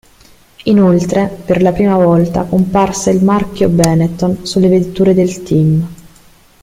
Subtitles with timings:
[0.63, 5.89] Inoltre, per la prima volta, comparse il marchio Benetton sulle vetture del team.